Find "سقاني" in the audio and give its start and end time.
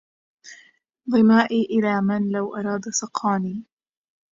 2.89-3.63